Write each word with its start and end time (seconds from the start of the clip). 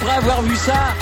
après 0.00 0.14
avoir 0.14 0.42
vu 0.42 0.54
ça, 0.54 0.94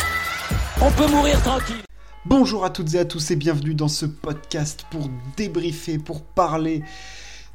on 0.81 0.91
peut 0.93 1.07
mourir 1.09 1.39
tranquille. 1.43 1.83
Bonjour 2.25 2.65
à 2.65 2.71
toutes 2.71 2.95
et 2.95 2.99
à 2.99 3.05
tous 3.05 3.31
et 3.31 3.37
bienvenue 3.37 3.75
dans 3.75 3.89
ce 3.89 4.07
podcast 4.07 4.87
pour 4.91 5.11
débriefer, 5.37 5.99
pour 5.99 6.23
parler 6.23 6.83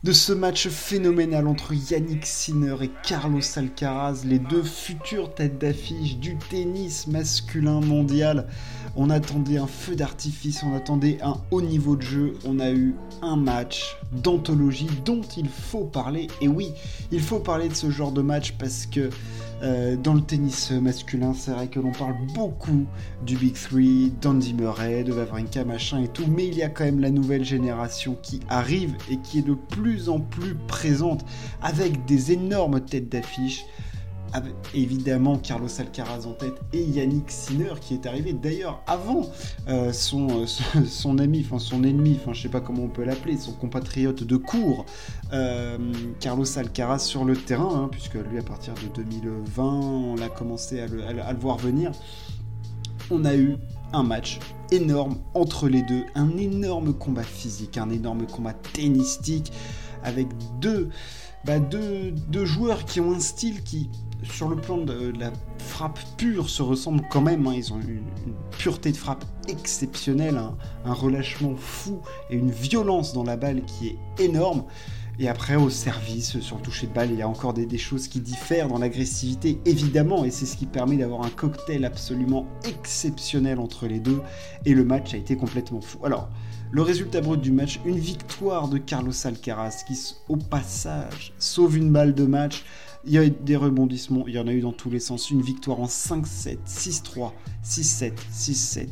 de 0.04 0.12
ce 0.12 0.34
match 0.34 0.68
phénoménal 0.68 1.48
entre 1.48 1.74
Yannick 1.74 2.28
Sinner 2.28 2.76
et 2.82 2.92
Carlos 3.04 3.42
Alcaraz, 3.56 4.22
les 4.24 4.38
deux 4.38 4.62
futures 4.62 5.34
têtes 5.34 5.58
d'affiche 5.58 6.18
du 6.18 6.38
tennis 6.38 7.08
masculin 7.08 7.82
mondial. 7.82 8.48
On 8.96 9.10
attendait 9.10 9.58
un 9.58 9.68
feu 9.68 9.96
d'artifice, 9.96 10.62
on 10.64 10.76
attendait 10.76 11.18
un 11.24 11.38
haut 11.50 11.62
niveau 11.62 11.96
de 11.96 12.04
jeu, 12.04 12.34
on 12.46 12.60
a 12.60 12.70
eu 12.72 12.94
un 13.24 13.36
match 13.36 13.98
d'anthologie 14.12 14.90
dont 15.06 15.22
il 15.38 15.50
faut 15.50 15.86
parler. 15.86 16.28
Et 16.40 16.48
oui, 16.48 16.72
il 17.12 17.22
faut 17.22 17.40
parler 17.40 17.68
de 17.70 17.76
ce 17.76 17.90
genre 17.90 18.12
de 18.12 18.22
match 18.22 18.54
parce 18.60 18.86
que 18.86 19.10
euh, 19.64 19.96
dans 19.96 20.14
le 20.14 20.22
tennis 20.22 20.72
masculin, 20.72 21.34
c'est 21.34 21.52
vrai 21.52 21.68
que 21.68 21.80
l'on 21.80 21.92
parle 21.92 22.16
beaucoup 22.34 22.86
du 23.26 23.38
Big 23.38 23.54
Three, 23.54 24.12
d'Andy 24.22 24.54
Murray, 24.54 25.04
de 25.04 25.14
Wawrinka, 25.14 25.64
machin 25.66 26.02
et 26.02 26.08
tout, 26.08 26.26
mais 26.28 26.48
il 26.48 26.56
y 26.56 26.64
a 26.64 26.70
quand 26.70 26.84
même 26.84 27.00
la 27.00 27.12
nouvelle 27.12 27.46
génération 27.46 28.18
qui 28.22 28.40
arrive 28.50 28.96
et 29.10 29.18
qui 29.18 29.40
est 29.40 29.48
de 29.48 29.54
plus 29.54 30.10
en 30.10 30.20
plus 30.20 30.56
présente 30.68 31.26
avec 31.62 32.06
des 32.06 32.32
énormes 32.32 32.82
têtes 32.82 33.10
d'affiche 33.10 33.66
évidemment 34.74 35.38
Carlos 35.38 35.70
Alcaraz 35.80 36.26
en 36.26 36.34
tête 36.34 36.54
et 36.74 36.82
Yannick 36.82 37.30
Sinner 37.30 37.74
qui 37.80 37.94
est 37.94 38.06
arrivé 38.06 38.34
d'ailleurs 38.34 38.82
avant 38.88 39.30
euh, 39.68 39.92
son, 39.92 40.42
euh, 40.42 40.46
son, 40.86 41.18
ami, 41.18 41.46
enfin 41.46 41.60
son 41.60 41.84
ennemi, 41.84 42.18
enfin 42.22 42.34
je 42.34 42.42
sais 42.42 42.50
pas 42.50 42.62
comment 42.62 42.84
on 42.84 42.90
peut 42.90 43.04
l'appeler, 43.04 43.38
son 43.38 43.54
compatriote 43.54 44.24
de 44.24 44.38
cours, 44.38 44.86
euh, 45.34 45.78
Carlos 46.20 46.46
Alcaraz 46.58 47.00
sur 47.00 47.26
le 47.26 47.36
terrain, 47.36 47.84
hein, 47.84 47.90
puisque 47.92 48.16
lui 48.16 48.40
à 48.40 48.44
partir 48.44 48.74
de 48.74 49.04
2020 49.04 49.64
on 49.64 50.18
a 50.18 50.30
commencé 50.30 50.80
à 50.80 50.88
le, 50.88 51.04
à 51.04 51.34
le 51.34 51.40
voir 51.40 51.58
venir. 51.58 51.92
On 53.10 53.26
a 53.26 53.36
eu 53.36 53.58
un 53.94 54.04
match 54.04 54.40
énorme 54.72 55.18
entre 55.34 55.68
les 55.68 55.82
deux, 55.82 56.04
un 56.16 56.38
énorme 56.38 56.94
combat 56.94 57.24
physique, 57.24 57.78
un 57.78 57.90
énorme 57.90 58.26
combat 58.26 58.54
tennistique 58.54 59.52
avec 60.04 60.28
deux 60.60 60.90
bah, 61.44 61.60
deux, 61.60 62.46
joueurs 62.46 62.86
qui 62.86 63.00
ont 63.00 63.14
un 63.14 63.20
style 63.20 63.64
qui, 63.64 63.90
sur 64.24 64.50
le 64.50 64.56
plan 64.56 64.78
de, 64.78 65.14
la 65.18 65.32
frappe 65.58 66.00
pure, 66.18 66.50
se 66.50 66.62
ressemblent 66.62 67.06
quand 67.10 67.22
même. 67.22 67.48
Hein. 67.48 67.54
Ils 67.56 67.74
ont 67.74 67.80
une, 67.80 68.04
pureté 68.58 68.92
de 68.92 68.98
frappe 68.98 69.26
exceptionnelle, 69.48 70.40
un, 70.86 70.94
relâchement 70.94 71.56
fou 71.56 72.02
et 72.30 72.36
une 72.36 72.52
violence 72.52 73.14
dans 73.14 73.24
la 73.24 73.38
balle 73.38 73.64
qui 73.66 73.90
est 73.90 74.24
énorme. 74.24 74.64
Et 75.20 75.28
après, 75.28 75.56
au 75.56 75.70
service, 75.70 76.40
sur 76.40 76.58
le 76.58 76.62
toucher 76.64 76.88
de 76.88 76.94
balle, 76.94 77.12
il 77.12 77.18
y 77.18 77.22
a 77.22 77.28
encore 77.28 77.54
des, 77.54 77.66
des 77.66 77.78
choses 77.78 78.08
qui 78.08 78.22
diffèrent 78.22 78.68
dans 78.68 78.80
l'agressivité, 78.80 79.60
évidemment, 79.66 80.26
et 80.26 80.32
c'est 80.32 80.46
ce 80.46 80.58
qui 80.58 80.66
permet 80.66 80.98
d'avoir 80.98 81.24
un 81.24 81.30
cocktail 81.30 81.86
absolument 81.86 82.48
exceptionnel 82.64 83.60
entre 83.60 83.88
les 83.88 84.00
deux. 84.00 84.22
Et 84.66 84.74
le 84.74 84.84
match 84.84 85.14
a 85.14 85.18
été 85.18 85.36
complètement 85.36 85.82
fou. 85.82 86.00
Alors, 86.04 86.30
le 86.74 86.84
résultat 86.84 87.20
brut 87.20 87.42
du 87.42 87.52
match, 87.52 87.82
une 87.84 88.00
victoire 88.00 88.70
de 88.70 88.78
Carlos 88.78 89.12
Alcaraz 89.26 89.84
qui, 89.86 90.16
au 90.30 90.38
passage, 90.38 91.34
sauve 91.38 91.76
une 91.76 91.92
balle 91.92 92.16
de 92.16 92.24
match. 92.24 92.64
Il 93.06 93.14
y 93.14 93.18
a 93.18 93.26
eu 93.26 93.32
des 93.32 93.56
rebondissements, 93.56 94.26
il 94.28 94.36
y 94.36 94.40
en 94.40 94.48
a 94.48 94.54
eu 94.54 94.62
dans 94.62 94.74
tous 94.74 94.90
les 94.90 95.00
sens. 95.00 95.32
Une 95.32 95.42
victoire 95.42 95.80
en 95.80 95.88
5-7, 95.88 96.58
6-3, 96.68 97.32
6-7, 97.64 98.12
6-7. 98.32 98.88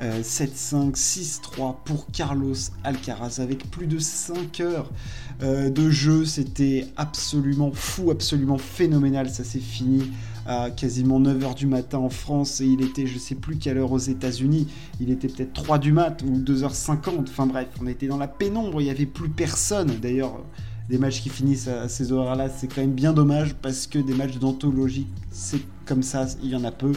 7-5, 0.00 0.96
6-3 0.96 1.76
pour 1.84 2.06
Carlos 2.10 2.54
Alcaraz 2.82 3.38
avec 3.38 3.70
plus 3.70 3.86
de 3.86 3.98
5 3.98 4.60
heures 4.60 4.90
euh, 5.42 5.70
de 5.70 5.88
jeu. 5.88 6.24
C'était 6.24 6.86
absolument 6.96 7.70
fou, 7.72 8.10
absolument 8.10 8.58
phénoménal. 8.58 9.30
Ça 9.30 9.44
s'est 9.44 9.60
fini 9.60 10.10
à 10.46 10.70
quasiment 10.70 11.20
9h 11.20 11.54
du 11.54 11.66
matin 11.66 11.98
en 11.98 12.10
France 12.10 12.60
et 12.60 12.66
il 12.66 12.82
était 12.82 13.06
je 13.06 13.18
sais 13.18 13.34
plus 13.34 13.56
quelle 13.56 13.78
heure 13.78 13.92
aux 13.92 13.98
États-Unis. 13.98 14.66
Il 15.00 15.10
était 15.10 15.28
peut-être 15.28 15.52
3 15.52 15.78
du 15.78 15.92
mat 15.92 16.22
ou 16.22 16.38
2h50. 16.38 17.28
Enfin 17.28 17.46
bref, 17.46 17.68
on 17.80 17.86
était 17.86 18.08
dans 18.08 18.18
la 18.18 18.28
pénombre, 18.28 18.80
il 18.80 18.84
n'y 18.84 18.90
avait 18.90 19.06
plus 19.06 19.28
personne. 19.28 19.92
D'ailleurs, 20.02 20.40
des 20.88 20.98
matchs 20.98 21.22
qui 21.22 21.30
finissent 21.30 21.68
à 21.68 21.88
ces 21.88 22.12
horaires-là, 22.12 22.48
c'est 22.48 22.68
quand 22.68 22.80
même 22.80 22.92
bien 22.92 23.12
dommage 23.12 23.54
parce 23.54 23.86
que 23.86 23.98
des 23.98 24.14
matchs 24.14 24.38
d'anthologie, 24.38 25.06
c'est 25.30 25.60
comme 25.86 26.02
ça, 26.02 26.26
il 26.42 26.50
y 26.50 26.56
en 26.56 26.64
a 26.64 26.72
peu. 26.72 26.92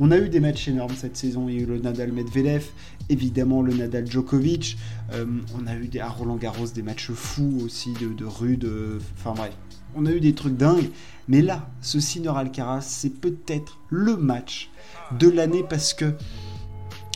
On 0.00 0.10
a 0.10 0.18
eu 0.18 0.28
des 0.28 0.40
matchs 0.40 0.68
énormes 0.68 0.94
cette 0.96 1.16
saison. 1.16 1.48
Il 1.48 1.56
y 1.56 1.58
a 1.58 1.62
eu 1.62 1.66
le 1.66 1.78
Nadal 1.78 2.12
Medvedev, 2.12 2.66
évidemment 3.08 3.62
le 3.62 3.74
Nadal 3.74 4.08
Djokovic. 4.08 4.78
Euh, 5.12 5.26
on 5.60 5.66
a 5.66 5.74
eu 5.74 5.88
des, 5.88 5.98
à 5.98 6.08
Roland 6.08 6.36
Garros 6.36 6.68
des 6.68 6.82
matchs 6.82 7.10
fous 7.10 7.60
aussi 7.64 7.92
de, 7.94 8.12
de 8.12 8.24
rude. 8.24 8.70
Enfin 9.18 9.34
bref, 9.34 9.52
on 9.94 10.06
a 10.06 10.12
eu 10.12 10.20
des 10.20 10.34
trucs 10.34 10.56
dingues. 10.56 10.90
Mais 11.26 11.42
là, 11.42 11.68
ce 11.80 12.00
Sinner 12.00 12.32
Alcaraz, 12.34 12.82
c'est 12.82 13.10
peut-être 13.20 13.78
le 13.90 14.16
match 14.16 14.70
de 15.18 15.28
l'année 15.28 15.64
parce 15.68 15.94
que 15.94 16.14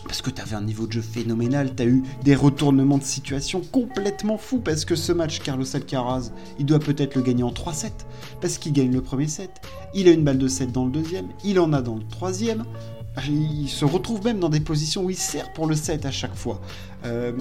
parce 0.04 0.22
que 0.22 0.30
tu 0.30 0.40
avais 0.42 0.56
un 0.56 0.62
niveau 0.62 0.86
de 0.86 0.92
jeu 0.92 1.00
phénoménal, 1.00 1.74
tu 1.74 1.82
as 1.82 1.86
eu 1.86 2.02
des 2.22 2.34
retournements 2.34 2.98
de 2.98 3.04
situation 3.04 3.60
complètement 3.60 4.38
fous, 4.38 4.58
parce 4.58 4.84
que 4.84 4.96
ce 4.96 5.12
match, 5.12 5.40
Carlos 5.40 5.64
Alcaraz, 5.74 6.32
il 6.58 6.66
doit 6.66 6.78
peut-être 6.78 7.14
le 7.14 7.22
gagner 7.22 7.42
en 7.42 7.52
3-7, 7.52 7.90
parce 8.40 8.58
qu'il 8.58 8.72
gagne 8.72 8.92
le 8.92 9.02
premier 9.02 9.28
set, 9.28 9.50
il 9.94 10.08
a 10.08 10.12
une 10.12 10.24
balle 10.24 10.38
de 10.38 10.48
7 10.48 10.72
dans 10.72 10.84
le 10.84 10.90
deuxième, 10.90 11.28
il 11.44 11.58
en 11.60 11.72
a 11.72 11.82
dans 11.82 11.96
le 11.96 12.06
troisième, 12.08 12.64
il 13.28 13.68
se 13.68 13.84
retrouve 13.84 14.24
même 14.24 14.40
dans 14.40 14.48
des 14.48 14.60
positions 14.60 15.04
où 15.04 15.10
il 15.10 15.16
sert 15.16 15.52
pour 15.52 15.66
le 15.66 15.76
set 15.76 16.06
à 16.06 16.10
chaque 16.10 16.34
fois. 16.34 16.60
Euh, 17.04 17.32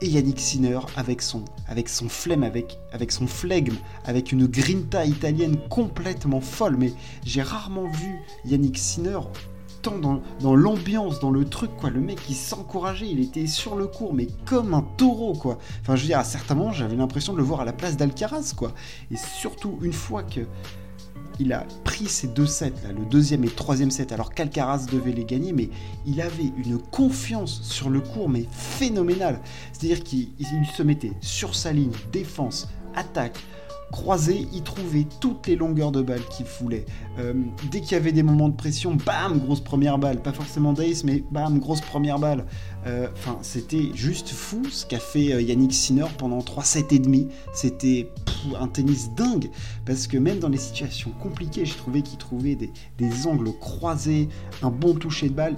et 0.00 0.06
Yannick 0.06 0.38
Sinner 0.38 0.78
avec 0.96 1.22
son, 1.22 1.44
avec 1.66 1.88
flemme, 1.88 2.44
avec, 2.44 2.78
avec 2.92 3.10
son 3.10 3.26
flegme, 3.26 3.74
avec 4.04 4.30
une 4.30 4.46
grinta 4.46 5.04
italienne 5.04 5.56
complètement 5.68 6.40
folle. 6.40 6.76
Mais 6.78 6.92
j'ai 7.24 7.42
rarement 7.42 7.90
vu 7.90 8.14
Yannick 8.44 8.78
Sinner 8.78 9.18
dans 9.90 10.54
l'ambiance, 10.54 11.20
dans 11.20 11.30
le 11.30 11.44
truc, 11.44 11.70
quoi. 11.76 11.90
Le 11.90 12.00
mec, 12.00 12.18
il 12.28 12.34
s'encourageait, 12.34 13.08
il 13.08 13.20
était 13.20 13.46
sur 13.46 13.76
le 13.76 13.86
cours, 13.86 14.14
mais 14.14 14.28
comme 14.44 14.74
un 14.74 14.82
taureau, 14.96 15.32
quoi. 15.32 15.58
Enfin, 15.82 15.96
je 15.96 16.02
veux 16.02 16.08
dire, 16.08 16.18
à 16.18 16.24
certains 16.24 16.54
moments, 16.54 16.72
j'avais 16.72 16.96
l'impression 16.96 17.32
de 17.32 17.38
le 17.38 17.44
voir 17.44 17.60
à 17.60 17.64
la 17.64 17.72
place 17.72 17.96
d'Alcaraz, 17.96 18.54
quoi. 18.56 18.72
Et 19.10 19.16
surtout, 19.16 19.78
une 19.82 19.92
fois 19.92 20.22
que 20.22 20.40
il 21.40 21.52
a 21.52 21.64
pris 21.84 22.06
ces 22.06 22.26
deux 22.26 22.46
sets, 22.46 22.72
là, 22.82 22.92
le 22.92 23.04
deuxième 23.04 23.44
et 23.44 23.46
le 23.46 23.54
troisième 23.54 23.92
set, 23.92 24.10
alors 24.10 24.34
qu'Alcaraz 24.34 24.86
devait 24.90 25.12
les 25.12 25.24
gagner, 25.24 25.52
mais 25.52 25.70
il 26.04 26.20
avait 26.20 26.52
une 26.56 26.78
confiance 26.78 27.62
sur 27.62 27.90
le 27.90 28.00
cours, 28.00 28.28
mais 28.28 28.44
phénoménale. 28.50 29.40
C'est-à-dire 29.72 30.02
qu'il 30.02 30.30
se 30.76 30.82
mettait 30.82 31.12
sur 31.20 31.54
sa 31.54 31.72
ligne, 31.72 31.92
défense, 32.12 32.68
attaque, 32.96 33.38
croisé, 33.90 34.46
il 34.52 34.62
trouvait 34.62 35.06
toutes 35.20 35.46
les 35.46 35.56
longueurs 35.56 35.92
de 35.92 36.02
balles 36.02 36.24
qu'il 36.30 36.46
voulait. 36.46 36.84
Euh, 37.18 37.32
dès 37.70 37.80
qu'il 37.80 37.92
y 37.92 37.94
avait 37.94 38.12
des 38.12 38.22
moments 38.22 38.48
de 38.48 38.56
pression, 38.56 38.94
bam, 38.94 39.38
grosse 39.38 39.60
première 39.60 39.98
balle. 39.98 40.20
Pas 40.22 40.32
forcément 40.32 40.72
d'ace, 40.72 41.04
mais 41.04 41.24
bam, 41.30 41.58
grosse 41.58 41.80
première 41.80 42.18
balle. 42.18 42.44
Euh, 42.86 43.08
enfin, 43.12 43.38
c'était 43.42 43.90
juste 43.94 44.28
fou 44.28 44.62
ce 44.70 44.86
qu'a 44.86 44.98
fait 44.98 45.32
euh, 45.32 45.42
Yannick 45.42 45.72
Sinner 45.72 46.06
pendant 46.16 46.40
3 46.42 46.64
sets 46.64 46.86
et 46.90 46.98
demi. 46.98 47.28
C'était 47.54 48.10
un 48.58 48.68
tennis 48.68 49.10
dingue. 49.14 49.50
Parce 49.84 50.06
que 50.06 50.18
même 50.18 50.38
dans 50.38 50.48
les 50.48 50.58
situations 50.58 51.10
compliquées, 51.20 51.64
j'ai 51.64 51.74
trouvé 51.74 52.02
qu'il 52.02 52.18
trouvait 52.18 52.56
des, 52.56 53.26
angles 53.26 53.52
croisés, 53.58 54.28
un 54.62 54.70
bon 54.70 54.94
toucher 54.94 55.28
de 55.28 55.34
balle. 55.34 55.56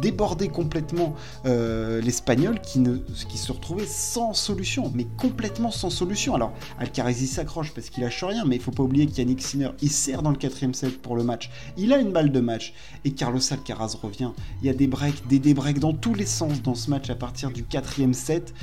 Déborder 0.00 0.48
complètement 0.48 1.14
euh, 1.46 2.00
l'Espagnol 2.00 2.60
qui, 2.60 2.82
qui 3.28 3.38
se 3.38 3.52
retrouvait 3.52 3.86
sans 3.86 4.34
solution, 4.34 4.90
mais 4.94 5.06
complètement 5.16 5.70
sans 5.70 5.90
solution. 5.90 6.34
Alors, 6.34 6.52
Alcaraz 6.78 7.14
s'accroche 7.14 7.72
parce 7.74 7.90
qu'il 7.90 8.02
lâche 8.02 8.22
rien, 8.24 8.44
mais 8.44 8.56
il 8.56 8.62
faut 8.62 8.70
pas 8.70 8.82
oublier 8.82 9.06
qu'Yannick 9.06 9.42
Sinner, 9.42 9.70
il 9.82 9.90
sert 9.90 10.22
dans 10.22 10.30
le 10.30 10.36
quatrième 10.36 10.74
set 10.74 11.00
pour 11.00 11.16
le 11.16 11.24
match. 11.24 11.50
Il 11.76 11.92
a 11.92 11.98
une 11.98 12.12
balle 12.12 12.32
de 12.32 12.40
match 12.40 12.74
et 13.04 13.12
Carlos 13.12 13.40
Alcaraz 13.50 13.96
revient. 14.00 14.30
Il 14.62 14.66
y 14.66 14.70
a 14.70 14.74
des 14.74 14.86
breaks, 14.86 15.26
des 15.28 15.38
débreaks 15.38 15.78
dans 15.78 15.92
tous 15.92 16.14
les 16.14 16.26
sens 16.26 16.62
dans 16.62 16.74
ce 16.74 16.90
match 16.90 17.10
à 17.10 17.14
partir 17.14 17.50
du 17.50 17.64
quatrième 17.64 18.14
set. 18.14 18.54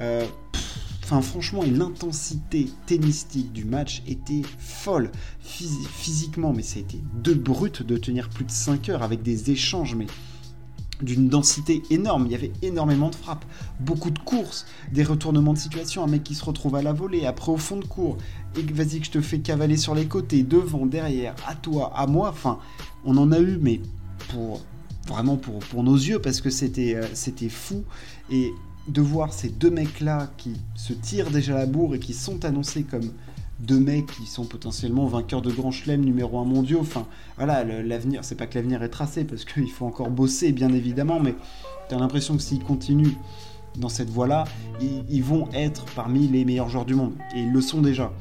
Euh, 0.00 0.24
Enfin, 1.10 1.22
franchement, 1.22 1.62
l'intensité 1.66 2.68
tennistique 2.84 3.50
du 3.54 3.64
match 3.64 4.02
était 4.06 4.42
folle. 4.58 5.10
physiquement, 5.40 6.52
mais 6.52 6.62
ça 6.62 6.76
a 6.76 6.80
été 6.80 7.00
de 7.22 7.32
brut 7.32 7.82
de 7.82 7.96
tenir 7.96 8.28
plus 8.28 8.44
de 8.44 8.50
5 8.50 8.90
heures 8.90 9.02
avec 9.02 9.22
des 9.22 9.50
échanges, 9.50 9.94
mais 9.94 10.06
d'une 11.02 11.28
densité 11.28 11.82
énorme. 11.90 12.26
Il 12.26 12.32
y 12.32 12.34
avait 12.34 12.52
énormément 12.62 13.10
de 13.10 13.14
frappes, 13.14 13.44
beaucoup 13.80 14.10
de 14.10 14.18
courses, 14.18 14.66
des 14.92 15.04
retournements 15.04 15.52
de 15.52 15.58
situation, 15.58 16.02
un 16.04 16.08
mec 16.08 16.24
qui 16.24 16.34
se 16.34 16.44
retrouve 16.44 16.76
à 16.76 16.82
la 16.82 16.92
volée, 16.92 17.26
après 17.26 17.52
au 17.52 17.56
fond 17.56 17.76
de 17.76 17.84
cours, 17.84 18.16
et 18.56 18.62
vas-y 18.62 19.00
que 19.00 19.06
je 19.06 19.10
te 19.10 19.20
fais 19.20 19.38
cavaler 19.38 19.76
sur 19.76 19.94
les 19.94 20.06
côtés, 20.06 20.42
devant, 20.42 20.86
derrière, 20.86 21.34
à 21.46 21.54
toi, 21.54 21.92
à 21.94 22.06
moi. 22.06 22.30
Enfin, 22.30 22.58
on 23.04 23.16
en 23.16 23.32
a 23.32 23.38
eu, 23.38 23.58
mais 23.60 23.80
pour 24.30 24.60
vraiment 25.06 25.36
pour, 25.36 25.60
pour 25.60 25.82
nos 25.82 25.96
yeux, 25.96 26.18
parce 26.18 26.40
que 26.40 26.50
c'était 26.50 26.94
euh, 26.94 27.06
c'était 27.14 27.48
fou. 27.48 27.84
Et 28.30 28.52
de 28.88 29.00
voir 29.00 29.32
ces 29.32 29.50
deux 29.50 29.70
mecs-là 29.70 30.30
qui 30.36 30.54
se 30.74 30.92
tirent 30.92 31.30
déjà 31.30 31.54
la 31.54 31.66
bourre 31.66 31.94
et 31.94 31.98
qui 31.98 32.14
sont 32.14 32.44
annoncés 32.44 32.84
comme 32.84 33.12
deux 33.60 33.78
mecs 33.78 34.06
qui 34.06 34.26
sont 34.26 34.44
potentiellement 34.44 35.06
vainqueurs 35.06 35.42
de 35.42 35.50
Grand 35.50 35.70
Chelem 35.70 36.04
numéro 36.04 36.38
1 36.38 36.44
mondiaux. 36.44 36.80
Enfin, 36.80 37.06
voilà, 37.36 37.64
l'avenir, 37.64 38.24
c'est 38.24 38.36
pas 38.36 38.46
que 38.46 38.54
l'avenir 38.56 38.82
est 38.82 38.88
tracé, 38.88 39.24
parce 39.24 39.44
qu'il 39.44 39.70
faut 39.70 39.86
encore 39.86 40.10
bosser, 40.10 40.52
bien 40.52 40.72
évidemment, 40.72 41.20
mais 41.20 41.34
tu 41.88 41.94
as 41.94 41.98
l'impression 41.98 42.36
que 42.36 42.42
s'ils 42.42 42.62
continuent 42.62 43.14
dans 43.76 43.88
cette 43.88 44.10
voie-là, 44.10 44.44
ils, 44.80 45.22
vont 45.22 45.48
être 45.52 45.84
parmi 45.94 46.26
les 46.26 46.44
meilleurs 46.44 46.68
joueurs 46.68 46.84
du 46.84 46.94
monde. 46.94 47.14
Et 47.34 47.40
ils 47.40 47.52
le 47.52 47.60
sont 47.60 47.80
déjà. 47.80 48.12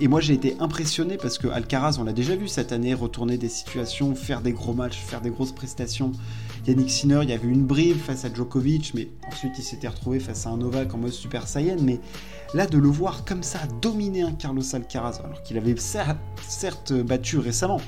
Et 0.00 0.08
moi 0.08 0.20
j'ai 0.20 0.34
été 0.34 0.56
impressionné 0.58 1.16
parce 1.16 1.38
que 1.38 1.48
Alcaraz, 1.48 1.98
on 2.00 2.04
l'a 2.04 2.12
déjà 2.12 2.34
vu 2.34 2.48
cette 2.48 2.72
année, 2.72 2.94
retourner 2.94 3.36
des 3.36 3.48
situations, 3.48 4.14
faire 4.14 4.40
des 4.40 4.52
gros 4.52 4.72
matchs, 4.72 4.98
faire 4.98 5.20
des 5.20 5.30
grosses 5.30 5.52
prestations. 5.52 6.12
Yannick 6.66 6.90
Sinner, 6.90 7.20
il 7.22 7.30
y 7.30 7.32
avait 7.32 7.48
une 7.48 7.66
bribe 7.66 7.98
face 7.98 8.24
à 8.24 8.32
Djokovic, 8.32 8.92
mais 8.94 9.08
ensuite 9.26 9.52
il 9.58 9.64
s'était 9.64 9.88
retrouvé 9.88 10.20
face 10.20 10.46
à 10.46 10.50
un 10.50 10.56
Novak 10.56 10.94
en 10.94 10.98
mode 10.98 11.10
Super 11.10 11.48
Saiyan. 11.48 11.78
Mais 11.82 11.98
là, 12.54 12.66
de 12.66 12.78
le 12.78 12.88
voir 12.88 13.24
comme 13.24 13.42
ça, 13.42 13.58
dominer 13.80 14.22
un 14.22 14.32
Carlos 14.32 14.62
Alcaraz, 14.72 15.20
alors 15.24 15.42
qu'il 15.42 15.56
avait 15.56 15.74
certes 15.76 16.92
battu 16.92 17.38
récemment, 17.38 17.80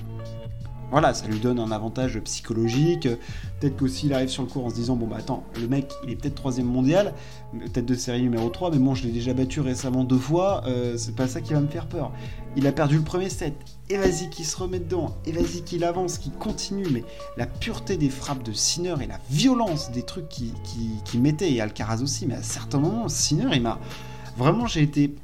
voilà, 0.90 1.12
ça 1.14 1.26
lui 1.26 1.40
donne 1.40 1.58
un 1.58 1.72
avantage 1.72 2.20
psychologique. 2.20 3.08
Peut-être 3.60 3.76
qu'aussi 3.76 4.06
il 4.06 4.14
arrive 4.14 4.28
sur 4.28 4.42
le 4.42 4.48
cours 4.48 4.66
en 4.66 4.70
se 4.70 4.76
disant 4.76 4.96
bon 4.96 5.06
bah 5.06 5.16
attends, 5.18 5.44
le 5.60 5.66
mec 5.66 5.92
il 6.04 6.10
est 6.10 6.16
peut-être 6.16 6.34
troisième 6.36 6.66
mondial, 6.66 7.14
peut-être 7.52 7.86
de 7.86 7.94
série 7.94 8.22
numéro 8.22 8.48
3, 8.48 8.70
mais 8.70 8.78
bon 8.78 8.94
je 8.94 9.04
l'ai 9.04 9.12
déjà 9.12 9.34
battu 9.34 9.60
récemment 9.60 10.04
deux 10.04 10.18
fois, 10.18 10.62
euh, 10.66 10.96
c'est 10.96 11.16
pas 11.16 11.26
ça 11.26 11.40
qui 11.40 11.52
va 11.52 11.60
me 11.60 11.68
faire 11.68 11.86
peur. 11.86 12.12
Il 12.56 12.66
a 12.66 12.72
perdu 12.72 12.96
le 12.96 13.02
premier 13.02 13.28
set, 13.28 13.54
et 13.90 13.96
vas-y 13.96 14.30
qu'il 14.30 14.46
se 14.46 14.56
remet 14.56 14.78
dedans, 14.78 15.16
et 15.26 15.32
vas-y 15.32 15.62
qu'il 15.62 15.84
avance, 15.84 16.18
qu'il 16.18 16.32
continue, 16.32 16.86
mais 16.90 17.04
la 17.36 17.46
pureté 17.46 17.96
des 17.96 18.08
frappes 18.08 18.42
de 18.42 18.52
Sinner 18.52 18.94
et 19.02 19.06
la 19.06 19.20
violence 19.30 19.90
des 19.90 20.02
trucs 20.02 20.28
qui, 20.28 20.52
qui, 21.04 21.18
mettait, 21.18 21.52
et 21.52 21.60
Alcaraz 21.60 22.02
aussi, 22.02 22.26
mais 22.26 22.34
à 22.34 22.42
certains 22.42 22.80
moments, 22.80 23.08
Sinner 23.08 23.48
il 23.52 23.62
m'a... 23.62 23.78
Vraiment 24.36 24.66
j'ai 24.66 24.82
été 24.82 25.14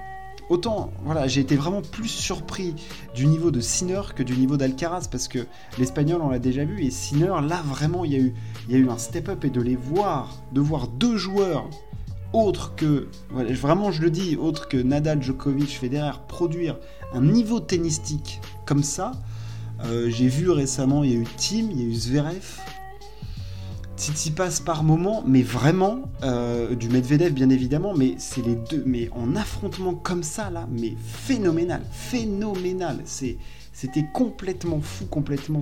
autant, 0.51 0.93
voilà, 1.05 1.27
j'ai 1.27 1.41
été 1.41 1.57
vraiment 1.57 1.81
plus 1.81 2.09
surpris 2.09 2.75
du 3.15 3.27
niveau 3.27 3.51
de 3.51 3.61
Sinner 3.61 4.03
que 4.15 4.23
du 4.23 4.37
niveau 4.37 4.57
d'Alcaraz 4.57 5.09
parce 5.11 5.27
que 5.27 5.47
l'Espagnol, 5.79 6.21
on 6.21 6.29
l'a 6.29 6.39
déjà 6.39 6.65
vu, 6.65 6.85
et 6.85 6.91
Sinner, 6.91 7.33
là, 7.49 7.63
vraiment, 7.65 8.05
il 8.05 8.13
y 8.13 8.17
a 8.17 8.19
eu, 8.19 8.35
il 8.69 8.75
y 8.75 8.77
a 8.77 8.79
eu 8.79 8.89
un 8.91 8.99
step-up 8.99 9.45
et 9.45 9.51
de 9.51 9.61
les 9.61 9.77
voir, 9.77 10.37
de 10.53 10.61
voir 10.61 10.89
deux 10.89 11.17
joueurs 11.17 11.69
autres 12.33 12.75
que, 12.77 13.09
vraiment, 13.31 13.91
je 13.91 14.03
le 14.03 14.11
dis, 14.11 14.37
autres 14.37 14.69
que 14.69 14.77
Nadal, 14.77 15.23
Djokovic, 15.23 15.71
Federer 15.71 16.19
produire 16.29 16.79
un 17.13 17.23
niveau 17.23 17.61
tennistique 17.61 18.41
comme 18.67 18.83
ça. 18.83 19.13
Euh, 19.85 20.11
j'ai 20.11 20.29
vu 20.29 20.51
récemment, 20.51 21.05
il 21.05 21.11
y 21.11 21.15
a 21.15 21.19
eu 21.19 21.27
Tim, 21.37 21.69
il 21.71 21.81
y 21.81 21.85
a 21.85 21.87
eu 21.87 21.95
Zverev, 21.95 22.61
passe 24.35 24.61
par 24.61 24.83
moment, 24.83 25.23
mais 25.27 25.43
vraiment, 25.43 26.03
euh, 26.23 26.75
du 26.75 26.89
Medvedev 26.89 27.33
bien 27.33 27.51
évidemment, 27.51 27.95
mais 27.95 28.15
c'est 28.19 28.45
les 28.45 28.55
deux, 28.55 28.83
mais 28.87 29.11
en 29.13 29.37
affrontement 29.37 29.95
comme 29.95 30.23
ça 30.23 30.51
là, 30.51 30.67
mais 30.71 30.95
phénoménal, 31.05 31.83
phénoménal. 31.91 33.01
C'était 33.05 34.07
complètement 34.13 34.81
fou, 34.81 35.07
complètement, 35.07 35.61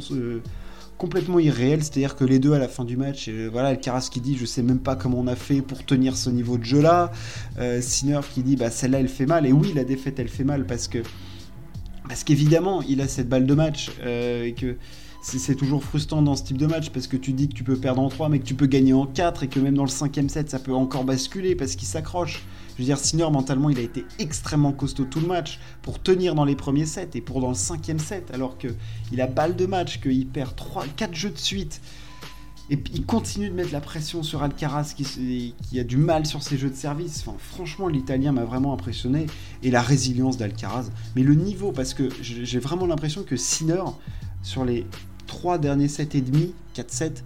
complètement 0.98 1.38
irréel. 1.38 1.82
C'est-à-dire 1.82 2.16
que 2.16 2.24
les 2.24 2.38
deux 2.38 2.52
à 2.52 2.58
la 2.58 2.68
fin 2.68 2.84
du 2.84 2.96
match, 2.96 3.28
euh, 3.28 3.48
voilà, 3.50 3.68
Alcaraz 3.68 4.08
qui 4.10 4.20
dit, 4.20 4.36
je 4.36 4.44
sais 4.44 4.62
même 4.62 4.80
pas 4.80 4.96
comment 4.96 5.18
on 5.18 5.26
a 5.26 5.36
fait 5.36 5.62
pour 5.62 5.84
tenir 5.84 6.16
ce 6.16 6.28
niveau 6.28 6.58
de 6.58 6.64
jeu 6.64 6.82
là. 6.82 7.10
Sinner 7.80 8.20
qui 8.32 8.42
dit, 8.42 8.56
bah 8.56 8.70
celle-là 8.70 9.00
elle 9.00 9.08
fait 9.08 9.26
mal. 9.26 9.46
Et 9.46 9.52
oui, 9.52 9.72
la 9.74 9.84
défaite 9.84 10.18
elle 10.18 10.28
fait 10.28 10.44
mal 10.44 10.66
parce 10.66 10.88
que, 10.88 10.98
parce 12.08 12.24
qu'évidemment, 12.24 12.82
il 12.82 13.00
a 13.00 13.08
cette 13.08 13.28
balle 13.28 13.46
de 13.46 13.54
match 13.54 13.90
et 14.04 14.54
que 14.56 14.76
c'est 15.22 15.54
toujours 15.54 15.82
frustrant 15.82 16.22
dans 16.22 16.36
ce 16.36 16.44
type 16.44 16.56
de 16.58 16.66
match 16.66 16.90
parce 16.90 17.06
que 17.06 17.16
tu 17.16 17.32
dis 17.32 17.48
que 17.48 17.54
tu 17.54 17.64
peux 17.64 17.76
perdre 17.76 18.00
en 18.00 18.08
3 18.08 18.28
mais 18.28 18.38
que 18.38 18.44
tu 18.44 18.54
peux 18.54 18.66
gagner 18.66 18.92
en 18.92 19.06
4 19.06 19.42
et 19.42 19.48
que 19.48 19.60
même 19.60 19.74
dans 19.74 19.84
le 19.84 19.90
cinquième 19.90 20.28
set 20.28 20.50
ça 20.50 20.58
peut 20.58 20.72
encore 20.72 21.04
basculer 21.04 21.54
parce 21.54 21.76
qu'il 21.76 21.88
s'accroche. 21.88 22.44
Je 22.78 22.84
veux 22.84 22.86
dire, 22.86 22.98
Sinner 22.98 23.28
mentalement 23.28 23.70
il 23.70 23.78
a 23.78 23.82
été 23.82 24.04
extrêmement 24.20 24.70
costaud 24.70 25.04
tout 25.04 25.19
le 25.19 25.26
match 25.26 25.58
pour 25.82 26.00
tenir 26.00 26.36
dans 26.36 26.44
les 26.44 26.54
premiers 26.54 26.86
sets 26.86 27.10
et 27.14 27.20
pour 27.20 27.40
dans 27.40 27.48
le 27.48 27.56
cinquième 27.56 27.98
set 27.98 28.30
alors 28.32 28.56
qu'il 28.56 29.20
a 29.20 29.26
balle 29.26 29.56
de 29.56 29.66
match, 29.66 30.00
qu'il 30.00 30.28
perd 30.28 30.54
3, 30.54 30.84
4 30.96 31.12
jeux 31.12 31.30
de 31.30 31.38
suite. 31.38 31.80
Et 32.70 32.78
il 32.94 33.04
continue 33.04 33.48
de 33.48 33.54
mettre 33.54 33.72
la 33.72 33.80
pression 33.80 34.22
sur 34.22 34.44
Alcaraz 34.44 34.94
qui, 34.94 35.80
a 35.80 35.82
du 35.82 35.96
mal 35.96 36.25
sur 36.25 36.40
ses 36.44 36.56
jeux 36.56 36.70
de 36.70 36.76
service. 36.76 37.25
Franchement, 37.38 37.88
l'Italien 37.88 38.30
m'a 38.30 38.44
vraiment 38.44 38.72
impressionné. 38.75 39.26
Et 39.64 39.72
la 39.72 39.82
résilience 39.82 40.36
d'Alcaraz. 40.36 40.90
Mais 41.16 41.22
le 41.22 41.34
niveau, 41.34 41.72
parce 41.72 41.94
que 41.94 42.10
j'ai 42.20 42.58
vraiment 42.60 42.86
l'impression 42.86 43.25
que 43.25 43.36
Sinner, 43.36 43.82
sur 44.42 44.64
les 44.64 44.86
trois 45.26 45.58
derniers 45.58 45.88
sets 45.88 46.10
et 46.12 46.20
demi, 46.20 46.52
4-7, 46.76 47.22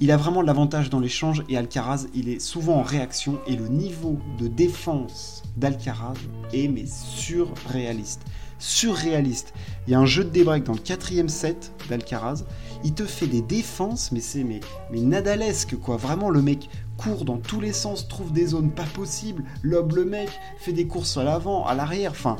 il 0.00 0.10
a 0.10 0.16
vraiment 0.16 0.42
l'avantage 0.42 0.90
dans 0.90 1.00
l'échange 1.00 1.44
et 1.48 1.56
Alcaraz, 1.56 2.06
il 2.14 2.28
est 2.28 2.40
souvent 2.40 2.76
en 2.76 2.82
réaction 2.82 3.38
et 3.46 3.56
le 3.56 3.68
niveau 3.68 4.18
de 4.38 4.48
défense 4.48 5.42
d'Alcaraz 5.56 6.18
est 6.52 6.68
mais 6.68 6.84
surréaliste. 6.86 8.22
Surréaliste. 8.58 9.52
Il 9.86 9.92
y 9.92 9.94
a 9.94 10.00
un 10.00 10.06
jeu 10.06 10.24
de 10.24 10.30
débreak 10.30 10.64
dans 10.64 10.72
le 10.72 10.78
quatrième 10.78 11.28
set 11.28 11.72
d'Alcaraz. 11.88 12.44
Il 12.82 12.94
te 12.94 13.04
fait 13.04 13.26
des 13.26 13.42
défenses, 13.42 14.10
mais 14.10 14.20
c'est 14.20 14.42
mais, 14.42 14.60
mais 14.90 15.00
nadalesque 15.00 15.76
quoi. 15.78 15.96
Vraiment, 15.96 16.30
le 16.30 16.42
mec 16.42 16.68
court 16.96 17.24
dans 17.24 17.38
tous 17.38 17.60
les 17.60 17.72
sens, 17.72 18.08
trouve 18.08 18.32
des 18.32 18.46
zones 18.46 18.70
pas 18.70 18.84
possibles, 18.94 19.44
lobe 19.62 19.94
le 19.94 20.04
mec, 20.04 20.28
fait 20.58 20.72
des 20.72 20.86
courses 20.86 21.16
à 21.16 21.24
l'avant, 21.24 21.66
à 21.66 21.74
l'arrière. 21.74 22.12
Enfin, 22.12 22.36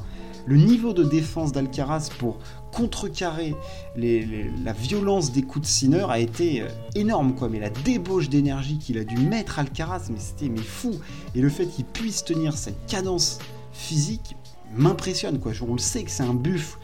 le 0.46 0.56
niveau 0.56 0.92
de 0.92 1.04
défense 1.04 1.52
d'Alcaraz 1.52 2.10
pour 2.18 2.38
contrecarrer 2.72 3.54
la 3.96 4.72
violence 4.72 5.32
des 5.32 5.42
coups 5.42 5.66
de 5.66 5.70
Sinner 5.70 6.06
a 6.08 6.18
été 6.18 6.62
euh, 6.62 6.68
énorme, 6.94 7.34
quoi. 7.34 7.48
Mais 7.48 7.60
la 7.60 7.70
débauche 7.70 8.28
d'énergie 8.28 8.78
qu'il 8.78 8.98
a 8.98 9.04
dû 9.04 9.16
mettre 9.16 9.58
Alcaraz, 9.58 10.08
mais 10.10 10.18
c'était 10.18 10.48
mais 10.48 10.58
fou. 10.58 10.92
Et 11.34 11.40
le 11.40 11.48
fait 11.48 11.66
qu'il 11.66 11.84
puisse 11.84 12.24
tenir 12.24 12.56
cette 12.56 12.86
cadence 12.86 13.38
physique 13.72 14.36
m'impressionne, 14.76 15.38
quoi. 15.38 15.52
On 15.66 15.74
le 15.74 15.78
sait 15.78 16.02
que 16.02 16.10
c'est 16.10 16.24
un 16.24 16.34
buff, 16.34 16.78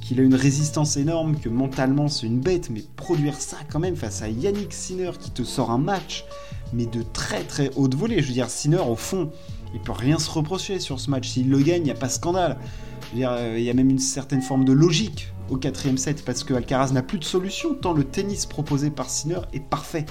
qu'il 0.00 0.20
a 0.20 0.22
une 0.22 0.34
résistance 0.34 0.96
énorme, 0.96 1.36
que 1.38 1.48
mentalement 1.48 2.08
c'est 2.08 2.26
une 2.26 2.40
bête, 2.40 2.70
mais 2.70 2.84
produire 2.96 3.34
ça 3.34 3.58
quand 3.70 3.80
même 3.80 3.96
face 3.96 4.22
à 4.22 4.28
Yannick 4.28 4.72
Sinner 4.72 5.10
qui 5.18 5.30
te 5.30 5.42
sort 5.42 5.70
un 5.70 5.78
match, 5.78 6.24
mais 6.72 6.86
de 6.86 7.02
très 7.02 7.42
très 7.42 7.70
haute 7.76 7.94
volée. 7.94 8.22
Je 8.22 8.28
veux 8.28 8.34
dire, 8.34 8.48
Sinner, 8.48 8.80
au 8.80 8.96
fond, 8.96 9.30
il 9.74 9.80
peut 9.80 9.92
rien 9.92 10.18
se 10.18 10.30
reprocher 10.30 10.78
sur 10.78 11.00
ce 11.00 11.10
match. 11.10 11.28
S'il 11.28 11.50
le 11.50 11.58
gagne, 11.58 11.82
il 11.82 11.84
n'y 11.84 11.90
a 11.90 11.94
pas 11.94 12.08
scandale. 12.08 12.58
Euh, 13.16 13.56
il 13.58 13.64
y 13.64 13.70
a 13.70 13.74
même 13.74 13.90
une 13.90 13.98
certaine 13.98 14.42
forme 14.42 14.64
de 14.64 14.72
logique 14.72 15.28
au 15.50 15.56
quatrième 15.56 15.98
set 15.98 16.24
parce 16.24 16.44
que 16.44 16.54
Alcaraz 16.54 16.92
n'a 16.92 17.02
plus 17.02 17.18
de 17.18 17.24
solution 17.24 17.74
tant 17.74 17.92
le 17.92 18.04
tennis 18.04 18.46
proposé 18.46 18.90
par 18.90 19.10
Sinner 19.10 19.40
est 19.52 19.60
parfait. 19.60 20.06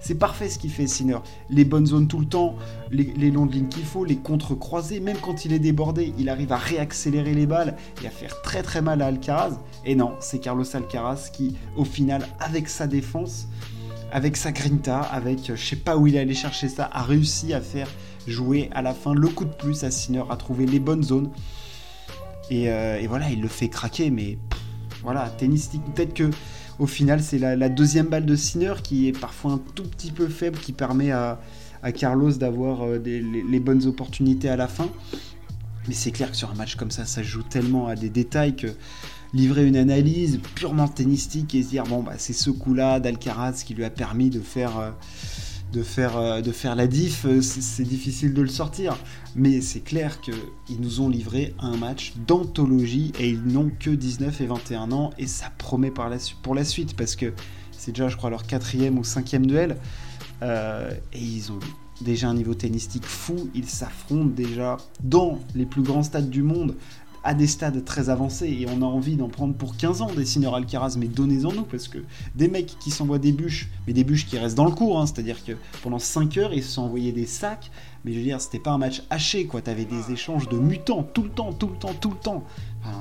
C'est 0.00 0.16
parfait 0.16 0.50
ce 0.50 0.58
qu'il 0.58 0.70
fait 0.70 0.86
Sinner. 0.86 1.16
Les 1.48 1.64
bonnes 1.64 1.86
zones 1.86 2.06
tout 2.06 2.18
le 2.18 2.26
temps, 2.26 2.56
les, 2.90 3.04
les 3.16 3.30
longs 3.30 3.46
lignes 3.46 3.68
qu'il 3.68 3.84
faut, 3.84 4.04
les 4.04 4.16
contre 4.16 4.54
croisés, 4.54 5.00
même 5.00 5.16
quand 5.16 5.46
il 5.46 5.52
est 5.54 5.58
débordé, 5.58 6.12
il 6.18 6.28
arrive 6.28 6.52
à 6.52 6.58
réaccélérer 6.58 7.32
les 7.32 7.46
balles 7.46 7.74
et 8.02 8.06
à 8.06 8.10
faire 8.10 8.42
très 8.42 8.62
très 8.62 8.82
mal 8.82 9.00
à 9.00 9.06
Alcaraz. 9.06 9.58
Et 9.86 9.94
non, 9.94 10.12
c'est 10.20 10.40
Carlos 10.40 10.64
Alcaraz 10.74 11.30
qui, 11.32 11.56
au 11.76 11.86
final, 11.86 12.28
avec 12.38 12.68
sa 12.68 12.86
défense, 12.86 13.48
avec 14.12 14.36
sa 14.36 14.52
grinta, 14.52 15.00
avec 15.00 15.52
je 15.54 15.64
sais 15.64 15.76
pas 15.76 15.96
où 15.96 16.06
il 16.06 16.16
est 16.16 16.20
allé 16.20 16.34
chercher 16.34 16.68
ça, 16.68 16.88
a 16.92 17.02
réussi 17.02 17.54
à 17.54 17.62
faire 17.62 17.88
jouer 18.26 18.70
à 18.72 18.82
la 18.82 18.94
fin 18.94 19.14
le 19.14 19.28
coup 19.28 19.44
de 19.44 19.52
plus 19.52 19.84
à 19.84 19.90
Sinner, 19.90 20.22
à 20.30 20.36
trouver 20.36 20.66
les 20.66 20.78
bonnes 20.78 21.02
zones. 21.02 21.30
Euh, 22.52 22.98
et, 22.98 23.06
voilà, 23.06 23.30
il 23.30 23.40
le 23.40 23.48
fait 23.48 23.68
craquer, 23.68 24.10
mais 24.10 24.38
voilà, 25.02 25.28
tennistique. 25.30 25.82
Peut-être 25.94 26.14
que 26.14 26.30
au 26.78 26.86
final, 26.86 27.22
c'est 27.22 27.38
la, 27.38 27.68
deuxième 27.68 28.06
balle 28.06 28.26
de 28.26 28.36
Sinner 28.36 28.74
qui 28.82 29.08
est 29.08 29.18
parfois 29.18 29.52
un 29.52 29.60
tout 29.74 29.84
petit 29.84 30.10
peu 30.10 30.28
faible, 30.28 30.58
qui 30.58 30.72
permet 30.72 31.12
à, 31.12 31.38
Carlos 31.94 32.32
d'avoir 32.32 32.86
euh, 32.86 32.98
les, 32.98 33.60
bonnes 33.60 33.86
opportunités 33.86 34.48
à 34.48 34.56
la 34.56 34.68
fin. 34.68 34.88
Mais 35.86 35.94
c'est 35.94 36.12
clair 36.12 36.30
que 36.30 36.36
sur 36.36 36.50
un 36.50 36.54
match 36.54 36.76
comme 36.76 36.90
ça, 36.90 37.04
ça 37.04 37.22
joue 37.22 37.42
tellement 37.42 37.88
à 37.88 37.94
des 37.94 38.08
détails 38.08 38.56
que 38.56 38.68
livrer 39.34 39.66
une 39.66 39.76
analyse 39.76 40.40
purement 40.54 40.88
tennistique 40.88 41.54
et 41.54 41.62
se 41.62 41.68
dire 41.68 41.82
bon 41.84 42.02
bah 42.02 42.14
c'est 42.18 42.32
ce 42.32 42.50
coup-là 42.50 43.00
d'Alcaraz 43.00 43.64
qui 43.66 43.74
lui 43.74 43.84
a 43.84 43.90
permis 43.90 44.30
de 44.30 44.40
faire 44.40 44.78
euh, 44.78 44.90
de 45.74 45.82
faire, 45.82 46.16
euh, 46.16 46.40
de 46.40 46.52
faire 46.52 46.76
la 46.76 46.86
diff, 46.86 47.26
euh, 47.26 47.42
c'est 47.42 47.82
difficile 47.82 48.32
de 48.32 48.42
le 48.42 48.48
sortir. 48.48 48.96
Mais 49.34 49.60
c'est 49.60 49.80
clair 49.80 50.20
qu'ils 50.20 50.80
nous 50.80 51.00
ont 51.00 51.08
livré 51.08 51.54
un 51.58 51.76
match 51.76 52.14
d'anthologie 52.26 53.12
et 53.18 53.28
ils 53.28 53.42
n'ont 53.42 53.70
que 53.80 53.90
19 53.90 54.40
et 54.40 54.46
21 54.46 54.92
ans 54.92 55.10
et 55.18 55.26
ça 55.26 55.50
promet 55.58 55.90
pour 55.90 56.54
la 56.54 56.64
suite 56.64 56.96
parce 56.96 57.16
que 57.16 57.32
c'est 57.72 57.90
déjà, 57.90 58.08
je 58.08 58.16
crois, 58.16 58.30
leur 58.30 58.46
quatrième 58.46 58.98
ou 58.98 59.04
cinquième 59.04 59.46
duel. 59.46 59.76
Euh, 60.42 60.92
et 61.12 61.20
ils 61.20 61.50
ont 61.50 61.58
déjà 62.00 62.28
un 62.28 62.34
niveau 62.34 62.54
tennistique 62.54 63.04
fou. 63.04 63.50
Ils 63.54 63.68
s'affrontent 63.68 64.30
déjà 64.34 64.76
dans 65.02 65.40
les 65.56 65.66
plus 65.66 65.82
grands 65.82 66.04
stades 66.04 66.30
du 66.30 66.42
monde 66.42 66.76
à 67.24 67.32
des 67.32 67.46
stades 67.46 67.84
très 67.84 68.10
avancés 68.10 68.46
et 68.46 68.66
on 68.68 68.82
a 68.82 68.84
envie 68.84 69.16
d'en 69.16 69.28
prendre 69.28 69.54
pour 69.54 69.76
15 69.76 70.02
ans 70.02 70.10
des 70.14 70.26
Sinner 70.26 70.54
Alcaraz, 70.54 70.96
mais 70.98 71.06
donnez-en 71.06 71.52
nous 71.52 71.64
parce 71.64 71.88
que 71.88 71.98
des 72.34 72.48
mecs 72.48 72.78
qui 72.78 72.90
s'envoient 72.90 73.18
des 73.18 73.32
bûches, 73.32 73.70
mais 73.86 73.94
des 73.94 74.04
bûches 74.04 74.26
qui 74.26 74.38
restent 74.38 74.56
dans 74.56 74.66
le 74.66 74.70
cours, 74.70 75.00
hein, 75.00 75.06
c'est-à-dire 75.06 75.42
que 75.42 75.52
pendant 75.82 75.98
5 75.98 76.36
heures 76.36 76.52
ils 76.52 76.62
se 76.62 76.72
sont 76.72 76.82
envoyés 76.82 77.12
des 77.12 77.24
sacs, 77.26 77.70
mais 78.04 78.12
je 78.12 78.18
veux 78.18 78.24
dire, 78.24 78.40
c'était 78.40 78.58
pas 78.58 78.72
un 78.72 78.78
match 78.78 79.02
haché 79.08 79.46
quoi, 79.46 79.62
t'avais 79.62 79.86
des 79.86 80.12
échanges 80.12 80.48
de 80.50 80.58
mutants 80.58 81.02
tout 81.02 81.22
le 81.22 81.30
temps, 81.30 81.52
tout 81.54 81.68
le 81.68 81.76
temps, 81.76 81.94
tout 81.98 82.10
le 82.10 82.18
temps. 82.18 82.44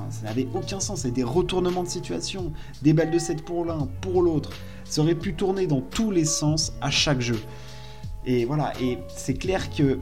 ça 0.10 0.26
n'avait 0.28 0.48
aucun 0.54 0.80
sens, 0.80 1.02
c'était 1.02 1.16
des 1.16 1.24
retournements 1.24 1.84
de 1.84 1.90
situation, 1.90 2.54
des 2.82 2.94
balles 2.94 3.12
de 3.12 3.20
7 3.20 3.44
pour 3.44 3.66
l'un, 3.66 3.90
pour 4.00 4.22
l'autre. 4.22 4.52
Ça 4.86 5.02
aurait 5.02 5.16
pu 5.16 5.34
tourner 5.34 5.68
dans 5.68 5.82
tous 5.82 6.12
les 6.12 6.26
sens 6.26 6.72
à 6.80 6.90
chaque 6.90 7.20
jeu. 7.20 7.40
Et 8.26 8.46
voilà, 8.46 8.72
et 8.82 9.00
c'est 9.14 9.34
clair 9.34 9.70
que 9.70 10.00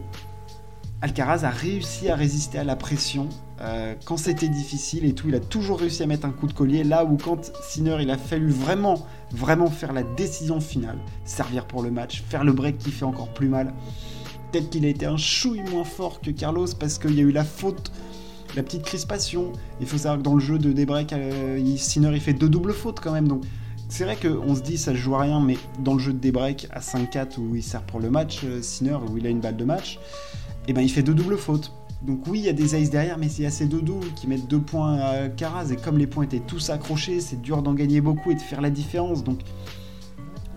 Alcaraz 1.01 1.43
a 1.43 1.49
réussi 1.49 2.09
à 2.09 2.15
résister 2.15 2.59
à 2.59 2.63
la 2.63 2.75
pression 2.75 3.27
euh, 3.59 3.95
quand 4.05 4.17
c'était 4.17 4.47
difficile 4.47 5.03
et 5.05 5.13
tout. 5.13 5.29
Il 5.29 5.35
a 5.35 5.39
toujours 5.39 5.79
réussi 5.79 6.03
à 6.03 6.05
mettre 6.05 6.27
un 6.27 6.31
coup 6.31 6.45
de 6.45 6.53
collier 6.53 6.83
là 6.83 7.05
où 7.05 7.17
quand 7.17 7.51
Sinner 7.63 7.97
il 8.01 8.11
a 8.11 8.17
fallu 8.17 8.49
vraiment, 8.49 9.07
vraiment 9.31 9.67
faire 9.67 9.93
la 9.93 10.03
décision 10.03 10.59
finale, 10.59 10.99
servir 11.25 11.65
pour 11.65 11.81
le 11.81 11.89
match, 11.89 12.23
faire 12.29 12.43
le 12.43 12.53
break 12.53 12.77
qui 12.77 12.91
fait 12.91 13.05
encore 13.05 13.33
plus 13.33 13.47
mal. 13.47 13.73
Peut-être 14.51 14.69
qu'il 14.69 14.85
a 14.85 14.89
été 14.89 15.07
un 15.07 15.17
chouille 15.17 15.63
moins 15.71 15.85
fort 15.85 16.21
que 16.21 16.29
Carlos 16.29 16.67
parce 16.79 16.99
qu'il 16.99 17.15
y 17.15 17.19
a 17.19 17.23
eu 17.23 17.31
la 17.31 17.45
faute 17.45 17.91
la 18.55 18.63
petite 18.63 18.83
crispation. 18.83 19.53
Il 19.79 19.87
faut 19.87 19.97
savoir 19.97 20.17
que 20.17 20.23
dans 20.23 20.33
le 20.33 20.39
jeu 20.39 20.59
de 20.59 20.71
Debreak, 20.71 21.13
euh, 21.13 21.77
Sinner 21.77 22.11
il 22.13 22.21
fait 22.21 22.33
deux 22.33 22.49
doubles 22.49 22.73
fautes 22.73 22.99
quand 22.99 23.11
même. 23.11 23.27
Donc 23.27 23.43
c'est 23.89 24.03
vrai 24.03 24.15
qu'on 24.15 24.55
se 24.55 24.61
dit 24.61 24.77
ça 24.77 24.93
joue 24.93 25.15
à 25.15 25.21
rien, 25.21 25.39
mais 25.39 25.57
dans 25.79 25.93
le 25.93 25.99
jeu 25.99 26.13
de 26.13 26.19
Debreak 26.19 26.67
à 26.71 26.79
5-4 26.79 27.39
où 27.39 27.55
il 27.55 27.63
sert 27.63 27.81
pour 27.83 27.99
le 27.99 28.09
match, 28.09 28.41
euh, 28.43 28.61
Sinner 28.61 28.97
où 29.09 29.17
il 29.17 29.25
a 29.25 29.29
une 29.29 29.39
balle 29.39 29.57
de 29.57 29.65
match, 29.65 29.99
et 30.67 30.71
eh 30.71 30.73
ben 30.73 30.81
il 30.81 30.89
fait 30.89 31.03
deux 31.03 31.13
doubles 31.13 31.37
fautes. 31.37 31.73
Donc 32.01 32.25
oui, 32.27 32.39
il 32.39 32.45
y 32.45 32.49
a 32.49 32.53
des 32.53 32.75
aces 32.75 32.89
derrière, 32.89 33.17
mais 33.17 33.27
il 33.27 33.43
y 33.43 33.45
a 33.45 33.51
ces 33.51 33.65
deux 33.65 33.81
doubles 33.81 34.11
qui 34.15 34.27
mettent 34.27 34.47
deux 34.47 34.59
points 34.59 34.97
à 34.97 35.29
Caraz, 35.29 35.71
et 35.71 35.75
comme 35.75 35.97
les 35.97 36.07
points 36.07 36.23
étaient 36.23 36.39
tous 36.39 36.69
accrochés, 36.69 37.19
c'est 37.19 37.41
dur 37.41 37.61
d'en 37.61 37.73
gagner 37.73 38.01
beaucoup 38.01 38.31
et 38.31 38.35
de 38.35 38.41
faire 38.41 38.61
la 38.61 38.71
différence. 38.71 39.23
Donc, 39.23 39.39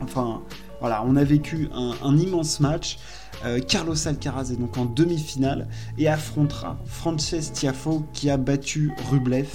enfin, 0.01 0.43
voilà, 0.81 1.05
on 1.07 1.17
a 1.17 1.25
vécu 1.25 1.69
un, 1.75 2.17
immense 2.17 2.61
match. 2.61 2.99
Euh, 3.45 3.61
Carlos 3.61 3.97
Alcaraz 4.07 4.53
est 4.53 4.57
donc 4.57 4.79
en 4.79 4.87
demi-finale 4.87 5.69
et 5.99 6.09
affrontera 6.09 6.79
Frances 6.87 7.53
Tiafo 7.53 8.05
qui 8.13 8.31
a 8.31 8.37
battu 8.37 8.93
Rublev. 9.11 9.49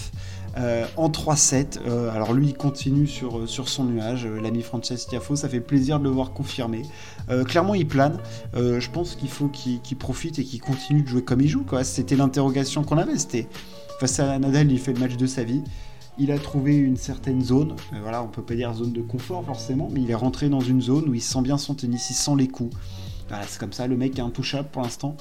Euh, 0.60 0.86
en 0.98 1.10
3-7. 1.10 1.80
Euh, 1.88 2.12
alors 2.12 2.34
lui, 2.34 2.48
il 2.48 2.54
continue 2.54 3.08
sur, 3.08 3.48
sur 3.48 3.70
son 3.70 3.86
nuage, 3.86 4.25
l'ami 4.25 4.62
Frances 4.62 4.94
Tiafo. 5.08 5.36
Ça 5.36 5.50
fait 5.50 5.62
plaisir 5.62 6.00
de 6.00 6.04
le 6.04 6.10
voir 6.10 6.34
confirmer. 6.34 6.84
clairement, 7.48 7.75
il 7.75 7.88
plane. 7.88 8.18
je 8.56 8.89
pense 8.89 9.16
qu'il 9.16 9.30
faut 9.30 9.48
qu'il 9.48 9.98
profite 9.98 10.39
et 10.39 10.44
qu'il 10.44 10.62
continue 10.62 11.04
de 11.04 11.08
jouer 11.08 11.24
comme 11.24 11.42
il 11.42 11.48
joue. 11.48 11.66
C'était 11.84 12.16
l'interrogation 12.16 12.84
qu'on 12.84 12.98
avait. 12.98 13.18
C'était 13.18 13.48
face 14.00 14.20
à 14.22 14.39
Nadal, 14.39 14.72
il 14.72 14.80
fait 14.80 14.94
le 14.94 15.00
match 15.00 15.18
de 15.18 15.28
sa 15.28 15.44
vie. 15.44 15.62
Il 16.18 16.32
a 16.32 16.39
trouvé 16.39 16.75
une 16.75 16.98
certaine 16.98 17.42
zone, 17.42 17.75
euh, 17.94 18.00
voilà, 18.01 18.24
on 18.24 18.28
peut 18.28 18.42
pas 18.42 18.56
dire 18.56 18.74
zone 18.74 18.92
de 18.92 19.01
confort 19.01 19.46
forcément, 19.46 19.89
mais 19.92 20.01
il 20.01 20.12
est 20.12 20.16
rentré 20.16 20.50
dans 20.50 20.60
une 20.60 20.82
zone 20.82 21.08
où 21.10 21.13
il 21.13 21.22
sent 21.22 21.42
bien 21.42 21.58
son 21.58 21.75
tennis, 21.75 22.10
il 22.10 22.13
sent 22.13 22.36
les 22.38 22.48
coups. 22.48 22.75
C'est 23.48 23.60
comme 23.60 23.74
ça, 23.74 23.88
le 23.88 23.98
mec 23.98 24.18
est 24.18 24.22
intouchable 24.22 24.70
pour 24.72 24.82
l'instant. 24.82 25.16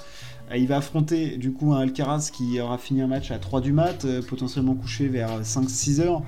Euh, 0.51 0.57
il 0.57 0.67
va 0.67 0.79
affronter 0.79 1.37
du 1.37 1.53
coup 1.53 1.73
un 1.73 1.81
Alcaraz 1.81 2.31
qui 2.33 2.61
aura 2.61 2.79
fini 2.79 3.03
un 3.03 3.07
match 3.07 3.31
à 3.31 3.39
3 3.39 3.61
du 3.61 3.73
mat, 3.73 4.05
euh, 4.05 4.23
potentiellement 4.23 4.75
couché 4.75 5.09
vers 5.09 5.43
5-6 5.43 6.01
heures. 6.01 6.23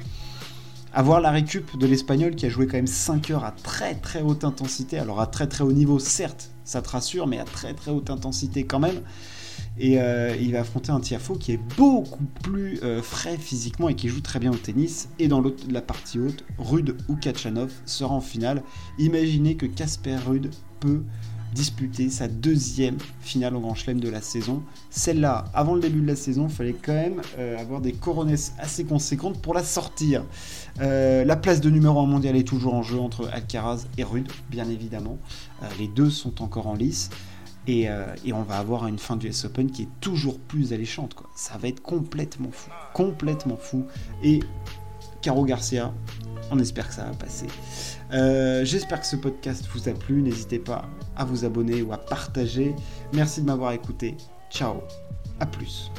Avoir 0.92 1.20
la 1.20 1.30
récup 1.30 1.78
de 1.78 1.86
l'Espagnol 1.86 2.34
qui 2.34 2.46
a 2.46 2.48
joué 2.48 2.66
quand 2.66 2.76
même 2.76 2.86
5 2.86 3.30
heures 3.30 3.44
à 3.44 3.52
très 3.52 3.94
très 3.94 4.22
haute 4.22 4.44
intensité, 4.44 4.98
alors 4.98 5.20
à 5.20 5.26
très 5.28 5.46
très 5.46 5.62
haut 5.62 5.72
niveau 5.72 6.00
certes, 6.00 6.50
ça 6.64 6.82
te 6.82 6.88
rassure, 6.88 7.28
mais 7.28 7.38
à 7.38 7.44
très 7.44 7.74
très 7.74 7.92
haute 7.92 8.10
intensité 8.10 8.64
quand 8.64 8.80
même. 8.80 9.00
Et 9.78 10.00
euh, 10.00 10.34
il 10.40 10.52
va 10.52 10.60
affronter 10.60 10.90
un 10.90 10.98
Tiafo 10.98 11.36
qui 11.36 11.52
est 11.52 11.60
beaucoup 11.76 12.24
plus 12.42 12.80
frais 13.02 13.38
physiquement 13.38 13.88
et 13.88 13.94
qui 13.94 14.08
joue 14.08 14.20
très 14.20 14.40
bien 14.40 14.50
au 14.50 14.56
tennis. 14.56 15.08
Et 15.20 15.28
dans 15.28 15.42
la 15.70 15.80
partie 15.80 16.18
haute, 16.18 16.44
Rude 16.58 16.96
ou 17.08 17.14
Kachanov 17.14 17.70
sera 17.86 18.12
en 18.12 18.20
finale. 18.20 18.62
Imaginez 18.98 19.54
que 19.54 19.66
Casper 19.66 20.16
Rude 20.26 20.50
peut 20.80 21.04
disputer 21.54 22.10
sa 22.10 22.28
deuxième 22.28 22.96
finale 23.20 23.56
au 23.56 23.60
Grand 23.60 23.74
Chelem 23.74 24.00
de 24.00 24.08
la 24.08 24.20
saison. 24.20 24.62
Celle-là, 24.90 25.44
avant 25.54 25.74
le 25.74 25.80
début 25.80 26.00
de 26.00 26.06
la 26.06 26.16
saison, 26.16 26.46
il 26.48 26.54
fallait 26.54 26.76
quand 26.80 26.92
même 26.92 27.22
euh, 27.38 27.58
avoir 27.58 27.80
des 27.80 27.92
coronesses 27.92 28.54
assez 28.58 28.84
conséquentes 28.84 29.40
pour 29.40 29.54
la 29.54 29.64
sortir. 29.64 30.24
la 30.78 31.36
place 31.36 31.60
de 31.60 31.70
numéro 31.70 32.00
1 32.00 32.06
mondial 32.06 32.36
est 32.36 32.46
toujours 32.46 32.74
en 32.74 32.82
jeu 32.82 32.98
entre 32.98 33.28
Alcaraz 33.32 33.86
et 33.98 34.04
Rude, 34.04 34.30
bien 34.50 34.68
évidemment. 34.68 35.18
les 35.78 35.88
deux 35.88 36.10
sont 36.10 36.42
encore 36.42 36.66
en 36.66 36.74
lice. 36.74 37.10
Euh, 37.68 38.14
et, 38.24 38.32
on 38.32 38.42
va 38.42 38.58
avoir 38.58 38.86
une 38.86 38.98
fin 38.98 39.16
du 39.16 39.28
S 39.28 39.44
Open 39.44 39.70
qui 39.70 39.82
est 39.82 39.88
toujours 40.00 40.38
plus 40.38 40.72
alléchante. 40.72 41.14
Ça 41.34 41.56
va 41.58 41.68
être 41.68 41.82
complètement 41.82 42.50
fou. 42.50 42.70
Complètement 42.94 43.56
fou. 43.56 43.86
Et 44.22 44.40
Caro 45.22 45.44
Garcia, 45.44 45.92
on 46.50 46.58
espère 46.58 46.88
que 46.88 46.94
ça 46.94 47.04
va 47.04 47.12
passer. 47.12 47.46
Euh, 48.12 48.64
j'espère 48.64 49.00
que 49.00 49.06
ce 49.06 49.16
podcast 49.16 49.66
vous 49.72 49.88
a 49.88 49.92
plu. 49.92 50.22
N'hésitez 50.22 50.58
pas 50.58 50.88
à 51.16 51.24
vous 51.24 51.44
abonner 51.44 51.82
ou 51.82 51.92
à 51.92 51.98
partager. 51.98 52.74
Merci 53.12 53.42
de 53.42 53.46
m'avoir 53.46 53.72
écouté. 53.72 54.16
Ciao. 54.50 54.82
À 55.38 55.46
plus. 55.46 55.90